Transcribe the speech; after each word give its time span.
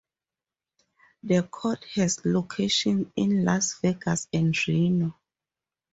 The 1.21 1.43
court 1.43 1.85
has 1.93 2.25
locations 2.25 3.11
in 3.15 3.45
Las 3.45 3.75
Vegas 3.81 4.27
and 4.33 4.57
Reno. 4.67 5.15